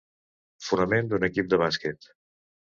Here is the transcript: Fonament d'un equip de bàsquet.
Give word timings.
Fonament 0.67 1.11
d'un 1.11 1.27
equip 1.29 1.53
de 1.53 1.61
bàsquet. 1.65 2.11